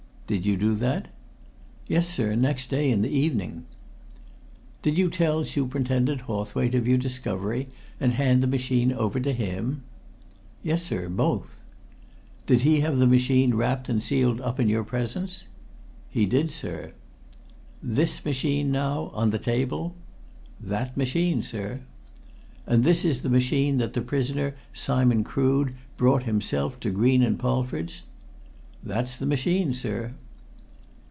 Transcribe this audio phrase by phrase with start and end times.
[0.27, 1.09] "Did you do that?"
[1.87, 3.65] "Yes, sir, next day, in the evening."
[4.81, 7.67] "Did you tell Superintendent Hawthwaite of your discovery
[7.99, 9.83] and hand the machine to him?"
[10.63, 11.65] "Yes, sir; both."
[12.47, 15.47] "Did he have the machine wrapped and sealed up in your presence?"
[16.09, 16.93] "He did, sir."
[17.83, 19.95] "This machine, now on the table?"
[20.61, 21.81] "That machine, sir."
[22.65, 27.37] "And this is the machine that the prisoner, Simon Crood, brought himself to Green &
[27.37, 28.03] Polford's?"
[28.81, 30.13] "That's the machine, sir."